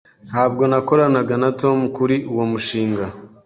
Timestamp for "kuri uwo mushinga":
1.95-3.05